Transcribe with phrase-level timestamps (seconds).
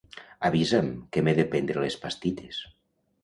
[0.47, 2.63] Avisa'm que m'he de prendre les pastilles.